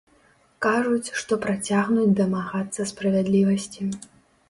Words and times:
Кажуць, 0.65 1.11
што 1.23 1.39
працягнуць 1.45 2.09
дамагацца 2.23 2.91
справядлівасці. 2.97 3.93